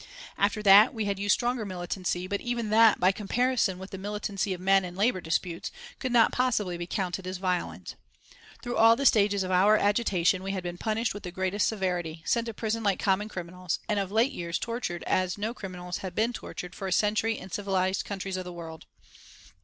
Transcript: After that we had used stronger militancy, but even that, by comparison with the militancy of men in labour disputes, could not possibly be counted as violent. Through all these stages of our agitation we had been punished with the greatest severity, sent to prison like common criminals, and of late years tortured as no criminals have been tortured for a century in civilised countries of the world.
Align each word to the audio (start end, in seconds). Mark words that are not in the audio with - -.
After 0.35 0.63
that 0.63 0.95
we 0.95 1.05
had 1.05 1.19
used 1.19 1.33
stronger 1.33 1.63
militancy, 1.63 2.25
but 2.25 2.41
even 2.41 2.71
that, 2.71 2.99
by 2.99 3.11
comparison 3.11 3.77
with 3.77 3.91
the 3.91 3.99
militancy 3.99 4.51
of 4.51 4.59
men 4.59 4.83
in 4.83 4.95
labour 4.95 5.21
disputes, 5.21 5.69
could 5.99 6.11
not 6.11 6.31
possibly 6.31 6.75
be 6.75 6.87
counted 6.87 7.27
as 7.27 7.37
violent. 7.37 7.95
Through 8.63 8.77
all 8.77 8.95
these 8.95 9.09
stages 9.09 9.43
of 9.43 9.51
our 9.51 9.77
agitation 9.77 10.41
we 10.41 10.53
had 10.53 10.63
been 10.63 10.79
punished 10.79 11.13
with 11.13 11.21
the 11.21 11.29
greatest 11.29 11.67
severity, 11.67 12.23
sent 12.25 12.47
to 12.47 12.53
prison 12.55 12.81
like 12.81 12.97
common 12.97 13.29
criminals, 13.29 13.77
and 13.87 13.99
of 13.99 14.11
late 14.11 14.31
years 14.31 14.57
tortured 14.57 15.03
as 15.03 15.37
no 15.37 15.53
criminals 15.53 15.99
have 15.99 16.15
been 16.15 16.33
tortured 16.33 16.73
for 16.73 16.87
a 16.87 16.91
century 16.91 17.37
in 17.37 17.51
civilised 17.51 18.03
countries 18.03 18.37
of 18.37 18.43
the 18.43 18.51
world. 18.51 18.87